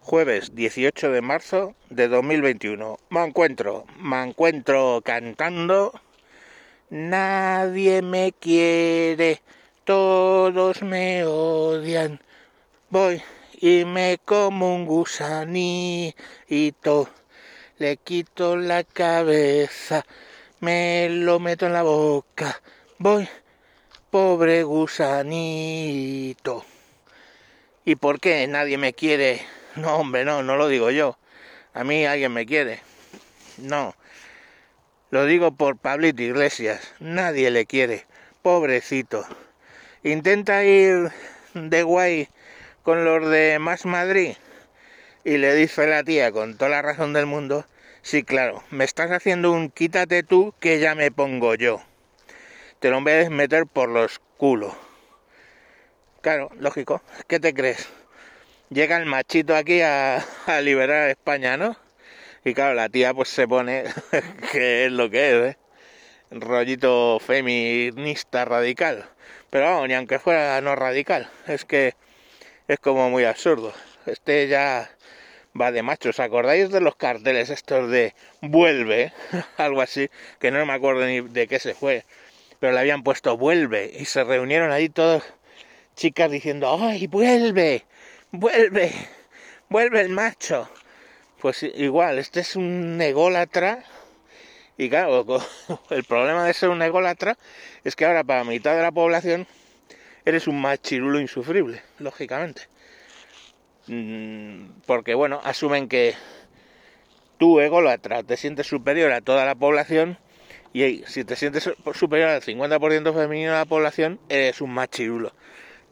jueves 0.00 0.54
18 0.54 1.12
de 1.12 1.20
marzo 1.20 1.74
de 1.90 2.08
2021. 2.08 2.98
Me 3.10 3.24
encuentro, 3.24 3.84
me 3.98 4.22
encuentro 4.22 5.02
cantando. 5.04 5.92
Nadie 6.88 8.02
me 8.02 8.32
quiere, 8.32 9.42
todos 9.84 10.82
me 10.82 11.24
odian. 11.24 12.20
Voy 12.88 13.22
y 13.60 13.84
me 13.84 14.18
como 14.24 14.74
un 14.74 14.86
gusanito. 14.86 17.08
Le 17.78 17.96
quito 17.98 18.56
la 18.56 18.84
cabeza, 18.84 20.04
me 20.60 21.08
lo 21.10 21.38
meto 21.38 21.66
en 21.66 21.74
la 21.74 21.82
boca. 21.82 22.60
Voy, 22.98 23.28
pobre 24.10 24.64
gusanito. 24.64 26.64
¿Y 27.84 27.94
por 27.94 28.20
qué 28.20 28.46
nadie 28.46 28.76
me 28.76 28.92
quiere? 28.92 29.59
No, 29.76 29.96
hombre, 29.96 30.24
no, 30.24 30.42
no 30.42 30.56
lo 30.56 30.68
digo 30.68 30.90
yo. 30.90 31.16
A 31.74 31.84
mí 31.84 32.04
alguien 32.04 32.32
me 32.32 32.46
quiere. 32.46 32.80
No. 33.58 33.94
Lo 35.10 35.26
digo 35.26 35.52
por 35.52 35.76
Pablito 35.76 36.22
Iglesias. 36.22 36.92
Nadie 36.98 37.50
le 37.50 37.66
quiere. 37.66 38.06
Pobrecito. 38.42 39.24
Intenta 40.02 40.64
ir 40.64 41.10
de 41.54 41.82
guay 41.82 42.28
con 42.82 43.04
los 43.04 43.30
de 43.30 43.58
Más 43.58 43.86
Madrid. 43.86 44.36
Y 45.24 45.36
le 45.36 45.54
dice 45.54 45.86
la 45.86 46.02
tía 46.02 46.32
con 46.32 46.56
toda 46.56 46.70
la 46.70 46.82
razón 46.82 47.12
del 47.12 47.26
mundo. 47.26 47.66
Sí, 48.02 48.24
claro, 48.24 48.64
me 48.70 48.84
estás 48.84 49.10
haciendo 49.10 49.52
un 49.52 49.70
quítate 49.70 50.22
tú 50.22 50.54
que 50.58 50.80
ya 50.80 50.94
me 50.94 51.10
pongo 51.10 51.54
yo. 51.54 51.82
Te 52.80 52.88
lo 52.88 53.00
voy 53.02 53.12
a 53.12 53.30
meter 53.30 53.66
por 53.66 53.90
los 53.90 54.20
culos. 54.38 54.74
Claro, 56.22 56.50
lógico. 56.58 57.02
¿Qué 57.28 57.38
te 57.38 57.52
crees? 57.52 57.88
Llega 58.70 58.96
el 58.96 59.06
machito 59.06 59.54
aquí 59.54 59.80
a, 59.82 60.24
liberar 60.62 61.08
a 61.08 61.10
España, 61.10 61.56
¿no? 61.56 61.76
Y 62.44 62.54
claro, 62.54 62.74
la 62.74 62.88
tía 62.88 63.12
pues 63.12 63.28
se 63.28 63.46
pone, 63.46 63.84
que 64.52 64.86
es 64.86 64.92
lo 64.92 65.10
que 65.10 65.28
es, 65.28 65.54
¿eh? 65.54 65.58
rollito 66.30 67.18
feminista 67.20 68.44
radical. 68.44 69.04
Pero 69.50 69.66
vamos, 69.66 69.88
ni 69.88 69.94
aunque 69.94 70.18
fuera 70.18 70.60
no 70.60 70.76
radical, 70.76 71.28
es 71.46 71.64
que 71.64 71.94
es 72.68 72.78
como 72.78 73.10
muy 73.10 73.24
absurdo. 73.24 73.74
Este 74.06 74.46
ya 74.48 74.88
va 75.60 75.72
de 75.72 75.82
macho. 75.82 76.10
¿Os 76.10 76.20
acordáis 76.20 76.70
de 76.70 76.80
los 76.80 76.94
carteles 76.96 77.50
estos 77.50 77.90
de 77.90 78.14
vuelve? 78.40 79.12
Algo 79.56 79.82
así, 79.82 80.08
que 80.38 80.50
no 80.50 80.64
me 80.64 80.72
acuerdo 80.72 81.04
ni 81.04 81.20
de 81.20 81.48
qué 81.48 81.58
se 81.58 81.74
fue. 81.74 82.04
Pero 82.60 82.72
le 82.72 82.80
habían 82.80 83.02
puesto 83.02 83.36
vuelve 83.36 83.90
y 83.98 84.04
se 84.04 84.22
reunieron 84.22 84.70
ahí 84.70 84.88
todos 84.88 85.24
chicas 85.96 86.30
diciendo, 86.30 86.78
¡ay, 86.80 87.06
vuelve! 87.08 87.84
Vuelve, 88.32 88.92
vuelve 89.68 90.00
el 90.00 90.08
macho. 90.10 90.68
Pues 91.40 91.62
igual, 91.62 92.18
este 92.18 92.40
es 92.40 92.56
un 92.56 93.00
ególatra. 93.00 93.84
Y 94.76 94.88
claro, 94.88 95.24
el 95.90 96.04
problema 96.04 96.44
de 96.44 96.54
ser 96.54 96.70
un 96.70 96.82
ególatra 96.82 97.36
es 97.84 97.96
que 97.96 98.04
ahora 98.04 98.24
para 98.24 98.44
mitad 98.44 98.76
de 98.76 98.82
la 98.82 98.92
población 98.92 99.46
eres 100.24 100.46
un 100.46 100.60
machirulo 100.60 101.20
insufrible, 101.20 101.82
lógicamente. 101.98 102.62
Mm, 103.86 104.82
porque 104.86 105.14
bueno, 105.14 105.40
asumen 105.44 105.88
que 105.88 106.14
tú 107.38 107.60
ególatra 107.60 108.22
te 108.22 108.36
sientes 108.36 108.66
superior 108.66 109.12
a 109.12 109.22
toda 109.22 109.44
la 109.46 109.54
población 109.54 110.18
y 110.72 111.02
si 111.06 111.24
te 111.24 111.34
sientes 111.36 111.70
superior 111.94 112.28
al 112.28 112.42
50% 112.42 113.14
femenino 113.14 113.52
de 113.52 113.58
la 113.58 113.64
población, 113.64 114.20
eres 114.28 114.60
un 114.60 114.70
machirulo 114.72 115.32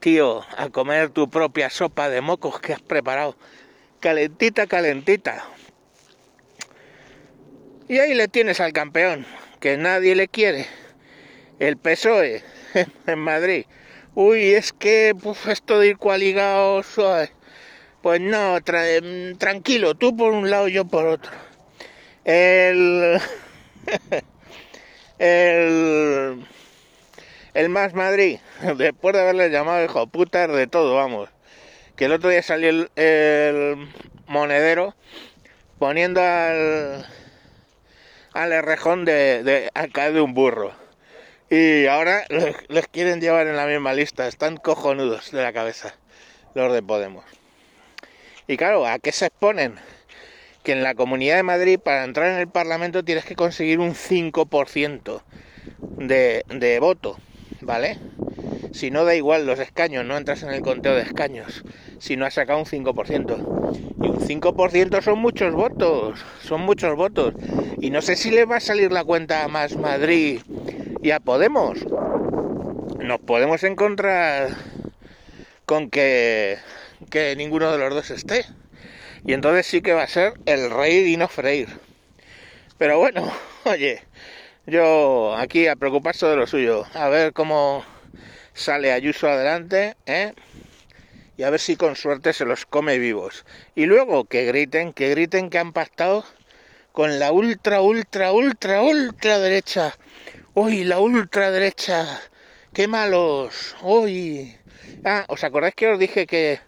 tío, 0.00 0.44
a 0.56 0.68
comer 0.70 1.10
tu 1.10 1.28
propia 1.28 1.70
sopa 1.70 2.08
de 2.08 2.20
mocos 2.20 2.60
que 2.60 2.72
has 2.72 2.80
preparado. 2.80 3.36
Calentita, 4.00 4.66
calentita. 4.66 5.44
Y 7.88 7.98
ahí 7.98 8.14
le 8.14 8.28
tienes 8.28 8.60
al 8.60 8.72
campeón, 8.72 9.26
que 9.60 9.76
nadie 9.76 10.14
le 10.14 10.28
quiere. 10.28 10.66
El 11.58 11.76
PSOE 11.76 12.42
en 13.06 13.18
Madrid. 13.18 13.64
Uy, 14.14 14.50
es 14.50 14.72
que 14.72 15.14
esto 15.46 15.78
de 15.78 15.88
ir 15.88 15.98
coaligados, 15.98 16.86
pues 18.02 18.20
no, 18.20 18.58
tranquilo, 19.38 19.94
tú 19.94 20.16
por 20.16 20.32
un 20.32 20.50
lado, 20.50 20.68
yo 20.68 20.84
por 20.84 21.06
otro. 21.06 21.30
El... 22.24 23.20
el 25.18 26.44
el 27.58 27.70
Más 27.70 27.92
Madrid, 27.92 28.38
después 28.76 29.14
de 29.14 29.20
haberle 29.20 29.50
llamado 29.50 29.84
hijo 29.84 30.06
puta 30.06 30.46
de 30.46 30.68
todo, 30.68 30.94
vamos. 30.94 31.28
Que 31.96 32.04
el 32.04 32.12
otro 32.12 32.30
día 32.30 32.40
salió 32.40 32.88
el, 32.94 33.88
monedero 34.28 34.94
poniendo 35.80 36.22
al, 36.22 37.04
al 38.32 38.52
errejón 38.52 39.04
de, 39.04 39.42
de 39.42 39.70
acá 39.74 40.12
de 40.12 40.20
un 40.20 40.34
burro. 40.34 40.72
Y 41.50 41.86
ahora 41.86 42.24
les, 42.28 42.86
quieren 42.86 43.20
llevar 43.20 43.48
en 43.48 43.56
la 43.56 43.66
misma 43.66 43.92
lista. 43.92 44.28
Están 44.28 44.56
cojonudos 44.56 45.32
de 45.32 45.42
la 45.42 45.52
cabeza 45.52 45.96
los 46.54 46.72
de 46.72 46.82
Podemos. 46.82 47.24
Y 48.46 48.56
claro, 48.56 48.86
¿a 48.86 49.00
qué 49.00 49.10
se 49.10 49.26
exponen? 49.26 49.74
Que 50.62 50.72
en 50.72 50.84
la 50.84 50.94
Comunidad 50.94 51.36
de 51.36 51.42
Madrid 51.42 51.80
para 51.80 52.04
entrar 52.04 52.30
en 52.30 52.38
el 52.38 52.48
Parlamento 52.48 53.04
tienes 53.04 53.24
que 53.24 53.34
conseguir 53.34 53.80
un 53.80 53.94
5% 53.94 55.22
de, 55.96 56.44
de 56.46 56.78
voto. 56.78 57.18
¿Vale? 57.60 57.98
Si 58.72 58.90
no 58.90 59.04
da 59.04 59.14
igual 59.14 59.46
los 59.46 59.58
escaños, 59.58 60.04
no 60.04 60.16
entras 60.16 60.42
en 60.42 60.50
el 60.50 60.62
conteo 60.62 60.94
de 60.94 61.02
escaños, 61.02 61.64
si 61.98 62.16
no 62.16 62.26
has 62.26 62.34
sacado 62.34 62.58
un 62.58 62.66
5%. 62.66 63.96
Y 64.02 64.08
un 64.08 64.18
5% 64.20 65.02
son 65.02 65.18
muchos 65.18 65.54
votos, 65.54 66.24
son 66.42 66.62
muchos 66.62 66.94
votos. 66.96 67.34
Y 67.80 67.90
no 67.90 68.02
sé 68.02 68.16
si 68.16 68.30
le 68.30 68.44
va 68.44 68.56
a 68.56 68.60
salir 68.60 68.92
la 68.92 69.04
cuenta 69.04 69.44
a 69.44 69.48
Más 69.48 69.76
Madrid 69.76 70.40
y 71.02 71.10
a 71.10 71.20
Podemos. 71.20 71.78
Nos 72.98 73.20
podemos 73.20 73.62
encontrar 73.64 74.50
con 75.64 75.90
que, 75.90 76.58
que 77.10 77.34
ninguno 77.36 77.72
de 77.72 77.78
los 77.78 77.94
dos 77.94 78.10
esté. 78.10 78.44
Y 79.24 79.32
entonces 79.32 79.66
sí 79.66 79.82
que 79.82 79.92
va 79.92 80.02
a 80.02 80.08
ser 80.08 80.34
el 80.46 80.70
rey 80.70 81.12
y 81.12 81.16
no 81.16 81.28
freír. 81.28 81.68
Pero 82.78 82.98
bueno, 82.98 83.30
oye, 83.64 84.02
yo 84.68 85.34
aquí 85.36 85.66
a 85.66 85.76
preocuparse 85.76 86.26
de 86.26 86.36
lo 86.36 86.46
suyo, 86.46 86.84
a 86.94 87.08
ver 87.08 87.32
cómo 87.32 87.84
sale 88.52 88.92
Ayuso 88.92 89.28
adelante, 89.28 89.96
¿eh? 90.06 90.34
Y 91.36 91.44
a 91.44 91.50
ver 91.50 91.60
si 91.60 91.76
con 91.76 91.96
suerte 91.96 92.32
se 92.32 92.44
los 92.44 92.66
come 92.66 92.98
vivos. 92.98 93.46
Y 93.74 93.86
luego 93.86 94.24
que 94.24 94.44
griten, 94.44 94.92
que 94.92 95.08
griten 95.10 95.50
que 95.50 95.58
han 95.58 95.72
pactado 95.72 96.24
con 96.92 97.18
la 97.18 97.32
ultra, 97.32 97.80
ultra, 97.80 98.32
ultra, 98.32 98.82
ultra 98.82 99.38
derecha. 99.38 99.94
Uy, 100.54 100.84
la 100.84 100.98
ultra 100.98 101.50
derecha. 101.50 102.20
Qué 102.74 102.88
malos. 102.88 103.76
Uy. 103.82 104.56
Ah, 105.04 105.24
¿os 105.28 105.44
acordáis 105.44 105.76
que 105.76 105.88
os 105.88 105.98
dije 105.98 106.26
que 106.26 106.60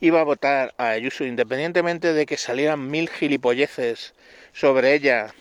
iba 0.00 0.20
a 0.20 0.24
votar 0.24 0.72
a 0.78 0.90
Ayuso 0.90 1.24
independientemente 1.24 2.12
de 2.12 2.26
que 2.26 2.36
salieran 2.36 2.88
mil 2.88 3.08
gilipolleces 3.10 4.14
sobre 4.52 4.94
ella 4.94 5.34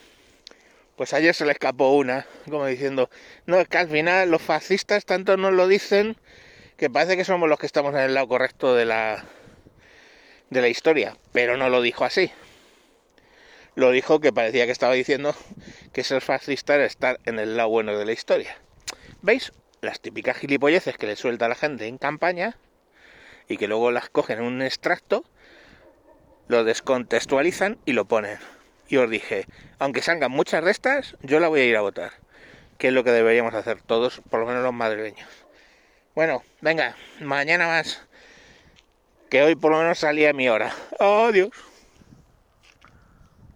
pues 0.95 1.13
ayer 1.13 1.33
se 1.35 1.45
le 1.45 1.51
escapó 1.51 1.91
una, 1.91 2.25
como 2.49 2.65
diciendo, 2.65 3.09
no, 3.45 3.59
es 3.59 3.67
que 3.67 3.77
al 3.77 3.89
final 3.89 4.31
los 4.31 4.41
fascistas 4.41 5.05
tanto 5.05 5.37
nos 5.37 5.53
lo 5.53 5.67
dicen 5.67 6.15
que 6.77 6.89
parece 6.89 7.17
que 7.17 7.25
somos 7.25 7.49
los 7.49 7.59
que 7.59 7.65
estamos 7.65 7.93
en 7.93 8.01
el 8.01 8.13
lado 8.13 8.27
correcto 8.27 8.75
de 8.75 8.85
la, 8.85 9.25
de 10.49 10.61
la 10.61 10.69
historia, 10.69 11.17
pero 11.31 11.57
no 11.57 11.69
lo 11.69 11.81
dijo 11.81 12.05
así. 12.05 12.31
Lo 13.75 13.91
dijo 13.91 14.21
que 14.21 14.31
parecía 14.31 14.65
que 14.65 14.71
estaba 14.71 14.93
diciendo 14.93 15.35
que 15.91 16.03
ser 16.03 16.21
fascista 16.21 16.75
era 16.75 16.85
estar 16.85 17.19
en 17.25 17.39
el 17.39 17.57
lado 17.57 17.69
bueno 17.69 17.97
de 17.97 18.05
la 18.05 18.13
historia. 18.13 18.57
¿Veis? 19.21 19.51
Las 19.81 19.99
típicas 19.99 20.37
gilipolleces 20.37 20.97
que 20.97 21.07
le 21.07 21.17
suelta 21.17 21.49
la 21.49 21.55
gente 21.55 21.87
en 21.87 21.97
campaña 21.97 22.57
y 23.49 23.57
que 23.57 23.67
luego 23.67 23.91
las 23.91 24.09
cogen 24.09 24.39
en 24.39 24.45
un 24.45 24.61
extracto, 24.61 25.25
lo 26.47 26.63
descontextualizan 26.63 27.77
y 27.85 27.91
lo 27.91 28.05
ponen 28.05 28.39
y 28.87 28.97
os 28.97 29.09
dije, 29.09 29.45
aunque 29.79 30.01
salgan 30.01 30.31
muchas 30.31 30.63
de 30.63 30.71
estas, 30.71 31.15
yo 31.21 31.39
la 31.39 31.47
voy 31.47 31.61
a 31.61 31.65
ir 31.65 31.75
a 31.75 31.81
votar, 31.81 32.11
que 32.77 32.87
es 32.87 32.93
lo 32.93 33.03
que 33.03 33.11
deberíamos 33.11 33.53
hacer 33.53 33.81
todos, 33.81 34.21
por 34.29 34.39
lo 34.39 34.45
menos 34.45 34.63
los 34.63 34.73
madrileños. 34.73 35.29
Bueno, 36.13 36.43
venga, 36.61 36.95
mañana 37.19 37.67
más, 37.67 38.01
que 39.29 39.41
hoy 39.43 39.55
por 39.55 39.71
lo 39.71 39.79
menos 39.79 39.99
salía 39.99 40.33
mi 40.33 40.47
hora. 40.49 40.73
Adiós. 40.99 41.51